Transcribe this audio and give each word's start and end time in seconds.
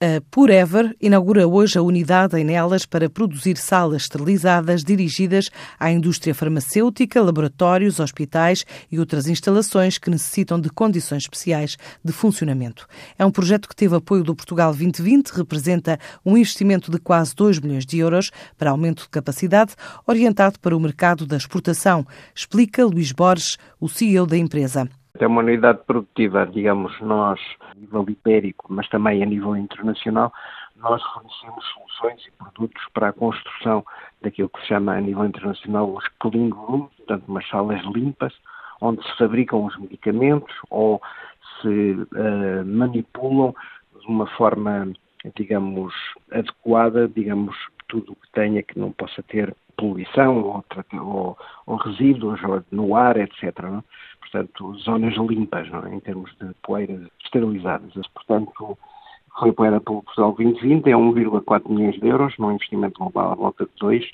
A 0.00 0.20
Purever 0.30 0.96
inaugura 1.00 1.48
hoje 1.48 1.76
a 1.76 1.82
unidade 1.82 2.38
em 2.38 2.44
Nelas 2.44 2.86
para 2.86 3.10
produzir 3.10 3.56
salas 3.56 4.02
esterilizadas 4.02 4.84
dirigidas 4.84 5.50
à 5.76 5.90
indústria 5.90 6.32
farmacêutica, 6.32 7.20
laboratórios, 7.20 7.98
hospitais 7.98 8.64
e 8.92 9.00
outras 9.00 9.26
instalações 9.26 9.98
que 9.98 10.08
necessitam 10.08 10.60
de 10.60 10.70
condições 10.70 11.24
especiais 11.24 11.76
de 12.04 12.12
funcionamento. 12.12 12.86
É 13.18 13.26
um 13.26 13.32
projeto 13.32 13.68
que 13.68 13.74
teve 13.74 13.96
apoio 13.96 14.22
do 14.22 14.36
Portugal 14.36 14.70
2020, 14.70 15.30
representa 15.30 15.98
um 16.24 16.36
investimento 16.36 16.92
de 16.92 17.00
quase 17.00 17.34
2 17.34 17.58
milhões 17.58 17.84
de 17.84 17.98
euros 17.98 18.30
para 18.56 18.70
aumento 18.70 19.02
de 19.02 19.08
capacidade, 19.08 19.74
orientado 20.06 20.60
para 20.60 20.76
o 20.76 20.80
mercado 20.80 21.26
da 21.26 21.36
exportação, 21.36 22.06
explica 22.32 22.86
Luís 22.86 23.10
Borges, 23.10 23.58
o 23.80 23.88
CEO 23.88 24.26
da 24.26 24.36
empresa. 24.36 24.88
É 25.18 25.26
uma 25.26 25.40
unidade 25.40 25.80
produtiva, 25.86 26.46
digamos, 26.46 26.98
nós, 27.00 27.40
a 27.60 27.74
nível 27.74 28.04
ibérico, 28.08 28.66
mas 28.68 28.88
também 28.88 29.22
a 29.22 29.26
nível 29.26 29.56
internacional, 29.56 30.32
nós 30.76 31.02
fornecemos 31.02 31.64
soluções 31.72 32.24
e 32.26 32.30
produtos 32.32 32.82
para 32.92 33.08
a 33.08 33.12
construção 33.12 33.84
daquilo 34.22 34.48
que 34.48 34.60
se 34.60 34.68
chama 34.68 34.94
a 34.94 35.00
nível 35.00 35.24
internacional 35.24 35.92
os 35.92 36.06
clean 36.20 36.50
rooms, 36.50 36.90
portanto, 36.98 37.24
umas 37.26 37.48
salas 37.48 37.82
limpas, 37.86 38.32
onde 38.80 39.02
se 39.02 39.16
fabricam 39.16 39.64
os 39.64 39.76
medicamentos 39.78 40.54
ou 40.70 41.02
se 41.60 41.68
uh, 41.68 42.64
manipulam 42.64 43.54
de 44.00 44.06
uma 44.06 44.26
forma, 44.36 44.92
digamos, 45.34 45.92
adequada, 46.30 47.08
digamos, 47.08 47.56
tudo 47.88 48.12
o 48.12 48.16
que 48.16 48.30
tenha 48.32 48.62
que 48.62 48.78
não 48.78 48.92
possa 48.92 49.22
ter 49.22 49.54
poluição 49.76 50.42
ou, 50.42 50.64
ou, 51.00 51.38
ou 51.66 51.76
resíduos 51.76 52.42
ou 52.42 52.62
no 52.70 52.96
ar, 52.96 53.16
etc. 53.16 53.62
Não? 53.62 53.84
Portanto, 54.20 54.74
zonas 54.78 55.14
limpas, 55.14 55.70
não? 55.70 55.86
em 55.92 56.00
termos 56.00 56.30
de 56.38 56.52
poeiras 56.62 57.00
esterilizadas. 57.24 57.94
Portanto, 58.08 58.76
foi 59.38 59.50
apoiada 59.50 59.80
pelo 59.80 60.02
Portugal 60.02 60.32
2020, 60.32 60.86
é 60.88 60.92
1,4 60.92 61.68
milhões 61.70 62.00
de 62.00 62.08
euros, 62.08 62.36
num 62.38 62.52
investimento 62.52 62.98
global 62.98 63.32
à 63.32 63.34
volta 63.36 63.64
de 63.64 63.70
2, 63.78 64.04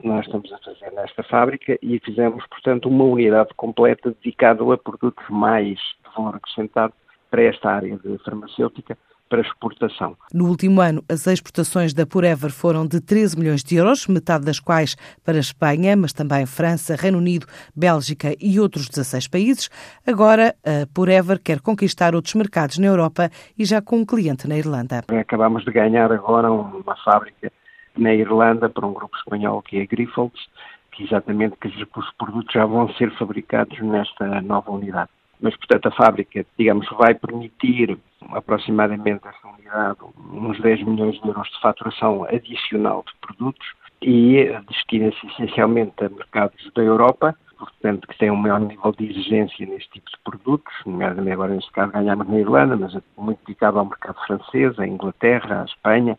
que 0.00 0.06
nós 0.06 0.24
estamos 0.24 0.52
a 0.52 0.58
fazer 0.58 0.92
nesta 0.92 1.22
fábrica 1.24 1.76
e 1.82 1.98
fizemos, 1.98 2.46
portanto, 2.46 2.88
uma 2.88 3.04
unidade 3.04 3.50
completa 3.56 4.14
dedicada 4.22 4.62
a 4.72 4.78
produtos 4.78 5.24
mais 5.28 5.78
de 5.78 6.16
valor 6.16 6.36
acrescentado 6.36 6.94
para 7.30 7.42
esta 7.42 7.70
área 7.70 7.96
de 7.96 8.18
farmacêutica, 8.18 8.96
para 9.28 9.40
exportação. 9.40 10.16
No 10.32 10.46
último 10.46 10.80
ano, 10.80 11.02
as 11.08 11.26
exportações 11.26 11.92
da 11.92 12.06
Purever 12.06 12.50
foram 12.50 12.86
de 12.86 13.00
13 13.00 13.38
milhões 13.38 13.62
de 13.62 13.76
euros, 13.76 14.06
metade 14.06 14.44
das 14.44 14.58
quais 14.58 14.96
para 15.24 15.36
a 15.36 15.40
Espanha, 15.40 15.96
mas 15.96 16.12
também 16.12 16.46
França, 16.46 16.96
Reino 16.96 17.18
Unido, 17.18 17.46
Bélgica 17.74 18.34
e 18.40 18.58
outros 18.58 18.88
16 18.88 19.28
países. 19.28 19.70
Agora, 20.06 20.54
a 20.64 20.86
Purever 20.92 21.40
quer 21.42 21.60
conquistar 21.60 22.14
outros 22.14 22.34
mercados 22.34 22.78
na 22.78 22.86
Europa 22.86 23.30
e 23.58 23.64
já 23.64 23.82
com 23.82 23.98
um 23.98 24.06
cliente 24.06 24.48
na 24.48 24.56
Irlanda. 24.56 25.04
Acabamos 25.08 25.64
de 25.64 25.70
ganhar 25.70 26.10
agora 26.12 26.50
uma 26.50 26.96
fábrica 27.04 27.52
na 27.96 28.14
Irlanda 28.14 28.68
para 28.68 28.86
um 28.86 28.92
grupo 28.92 29.16
espanhol 29.16 29.60
que 29.62 29.78
é 29.78 29.86
Grifols, 29.86 30.48
que 30.92 31.04
exatamente 31.04 31.56
que 31.60 31.68
os 31.68 32.12
produtos 32.16 32.52
já 32.52 32.64
vão 32.64 32.88
ser 32.94 33.10
fabricados 33.18 33.78
nesta 33.80 34.40
nova 34.40 34.70
unidade. 34.70 35.10
Mas, 35.40 35.56
portanto, 35.56 35.86
a 35.86 35.90
fábrica, 35.92 36.44
digamos, 36.58 36.88
vai 36.90 37.14
permitir 37.14 37.98
aproximadamente 38.30 39.26
esta 39.26 39.48
unidade 39.48 39.98
uns 40.32 40.60
10 40.60 40.82
milhões 40.82 41.20
de 41.20 41.28
euros 41.28 41.48
de 41.48 41.60
faturação 41.60 42.24
adicional 42.24 43.04
de 43.06 43.12
produtos 43.20 43.66
e 44.02 44.44
destina-se 44.68 45.26
essencialmente 45.26 46.04
a 46.04 46.08
mercados 46.08 46.70
da 46.74 46.82
Europa, 46.82 47.36
portanto, 47.58 48.06
que 48.06 48.18
têm 48.18 48.30
um 48.30 48.36
maior 48.36 48.60
nível 48.60 48.92
de 48.92 49.10
exigência 49.10 49.66
neste 49.66 49.90
tipo 49.90 50.10
de 50.10 50.18
produtos, 50.24 50.72
nomeadamente 50.86 51.32
agora 51.32 51.54
neste 51.54 51.72
caso 51.72 51.92
ganhamos 51.92 52.28
na 52.28 52.38
Irlanda, 52.38 52.76
mas 52.76 52.94
é 52.94 53.02
muito 53.16 53.40
dedicado 53.46 53.78
ao 53.78 53.86
mercado 53.86 54.18
francês, 54.26 54.78
à 54.78 54.86
Inglaterra, 54.86 55.62
à 55.62 55.64
Espanha, 55.64 56.18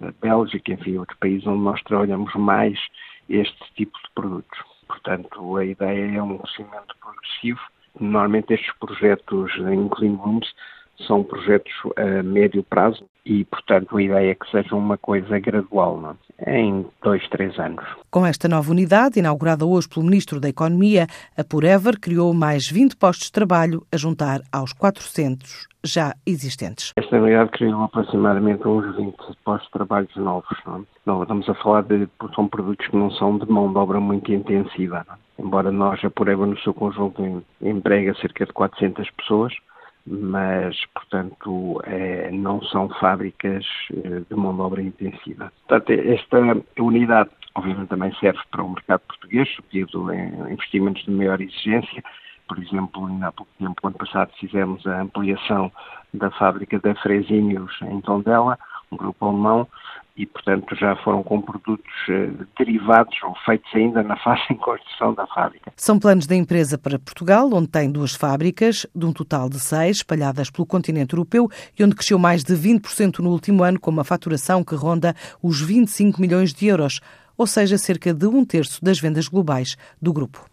à 0.00 0.12
Bélgica, 0.20 0.72
enfim, 0.72 0.98
outros 0.98 1.18
países 1.18 1.46
onde 1.46 1.62
nós 1.62 1.82
trabalhamos 1.82 2.34
mais 2.34 2.78
este 3.28 3.74
tipo 3.74 3.98
de 3.98 4.10
produtos. 4.14 4.58
Portanto, 4.86 5.56
a 5.56 5.64
ideia 5.64 6.16
é 6.16 6.22
um 6.22 6.38
crescimento 6.38 6.96
progressivo. 7.00 7.60
Normalmente 8.00 8.54
estes 8.54 8.72
projetos 8.78 9.50
em 9.58 9.88
clean 9.88 10.14
rooms 10.14 10.48
são 11.06 11.22
projetos 11.22 11.72
a 11.96 12.22
médio 12.22 12.62
prazo 12.62 13.04
e, 13.24 13.44
portanto, 13.44 13.96
a 13.96 14.02
ideia 14.02 14.30
é 14.30 14.34
que 14.34 14.50
seja 14.50 14.74
uma 14.74 14.96
coisa 14.98 15.38
gradual, 15.38 16.00
não? 16.00 16.16
É? 16.38 16.60
em 16.60 16.86
dois, 17.02 17.26
três 17.28 17.58
anos. 17.58 17.84
Com 18.10 18.24
esta 18.24 18.48
nova 18.48 18.70
unidade, 18.70 19.18
inaugurada 19.18 19.66
hoje 19.66 19.88
pelo 19.88 20.06
Ministro 20.06 20.40
da 20.40 20.48
Economia, 20.48 21.06
a 21.36 21.42
Purever 21.42 21.98
criou 22.00 22.32
mais 22.32 22.68
20 22.70 22.96
postos 22.96 23.26
de 23.26 23.32
trabalho 23.32 23.84
a 23.92 23.96
juntar 23.96 24.40
aos 24.52 24.72
400 24.72 25.66
já 25.84 26.14
existentes. 26.24 26.92
Esta 26.96 27.16
unidade 27.16 27.50
criou 27.50 27.82
aproximadamente 27.82 28.66
uns 28.66 28.96
20 28.96 29.16
postos 29.44 29.66
de 29.66 29.72
trabalho 29.72 30.08
novos. 30.16 30.58
Não, 30.64 30.76
é? 30.76 30.82
não 31.06 31.22
estamos 31.22 31.48
a 31.48 31.54
falar 31.54 31.82
de 31.82 32.08
são 32.34 32.46
produtos 32.48 32.86
que 32.86 32.96
não 32.96 33.10
são 33.10 33.36
de 33.36 33.50
mão 33.50 33.70
de 33.70 33.78
obra 33.78 34.00
muito 34.00 34.32
intensiva. 34.32 35.04
Não? 35.08 35.16
Embora 35.38 35.70
nós, 35.70 36.04
a 36.04 36.10
Purever, 36.10 36.46
no 36.46 36.58
seu 36.58 36.74
conjunto, 36.74 37.44
emprega 37.60 38.14
cerca 38.14 38.44
de 38.44 38.52
400 38.52 39.08
pessoas, 39.12 39.54
mas, 40.04 40.76
portanto, 40.86 41.80
é, 41.84 42.30
não 42.32 42.62
são 42.62 42.88
fábricas 42.88 43.64
eh, 43.92 44.22
de 44.28 44.34
mão 44.34 44.54
de 44.54 44.60
obra 44.62 44.82
intensiva. 44.82 45.52
Portanto, 45.66 45.90
esta 45.90 46.38
unidade, 46.80 47.30
obviamente, 47.54 47.88
também 47.88 48.12
serve 48.14 48.40
para 48.50 48.64
o 48.64 48.70
mercado 48.70 49.00
português, 49.00 49.48
subtido 49.54 50.12
em 50.12 50.52
investimentos 50.52 51.04
de 51.04 51.10
maior 51.10 51.40
exigência. 51.40 52.02
Por 52.48 52.58
exemplo, 52.58 53.06
ainda 53.06 53.28
há 53.28 53.32
pouco 53.32 53.52
tempo, 53.58 53.86
ano 53.86 53.96
passado, 53.96 54.32
fizemos 54.40 54.86
a 54.86 55.02
ampliação 55.02 55.70
da 56.14 56.30
fábrica 56.30 56.78
da 56.78 56.94
Fresinhos 56.96 57.78
em 57.82 58.00
Tondela, 58.00 58.58
um 58.90 58.96
grupo 58.96 59.26
alemão, 59.26 59.68
e, 60.18 60.26
portanto, 60.26 60.74
já 60.74 60.96
foram 60.96 61.22
com 61.22 61.40
produtos 61.40 61.92
eh, 62.08 62.30
derivados 62.58 63.16
ou 63.22 63.34
feitos 63.46 63.72
ainda 63.72 64.02
na 64.02 64.16
fase 64.16 64.42
em 64.50 64.56
construção 64.56 65.14
da 65.14 65.24
fábrica. 65.28 65.72
São 65.76 65.96
planos 65.96 66.26
da 66.26 66.34
empresa 66.34 66.76
para 66.76 66.98
Portugal, 66.98 67.48
onde 67.52 67.68
tem 67.68 67.90
duas 67.90 68.16
fábricas, 68.16 68.84
de 68.92 69.06
um 69.06 69.12
total 69.12 69.48
de 69.48 69.60
seis, 69.60 69.98
espalhadas 69.98 70.50
pelo 70.50 70.66
continente 70.66 71.14
europeu 71.14 71.48
e 71.78 71.84
onde 71.84 71.94
cresceu 71.94 72.18
mais 72.18 72.42
de 72.42 72.54
20% 72.54 73.20
no 73.20 73.30
último 73.30 73.62
ano, 73.62 73.78
com 73.78 73.92
uma 73.92 74.02
faturação 74.02 74.64
que 74.64 74.74
ronda 74.74 75.14
os 75.40 75.60
25 75.60 76.20
milhões 76.20 76.52
de 76.52 76.66
euros, 76.66 77.00
ou 77.36 77.46
seja, 77.46 77.78
cerca 77.78 78.12
de 78.12 78.26
um 78.26 78.44
terço 78.44 78.84
das 78.84 78.98
vendas 78.98 79.28
globais 79.28 79.76
do 80.02 80.12
grupo. 80.12 80.48